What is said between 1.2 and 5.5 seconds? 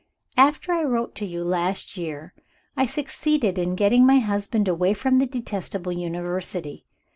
you last year, I succeeded in getting my husband away from the